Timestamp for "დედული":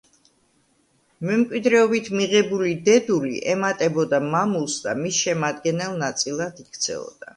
2.87-3.33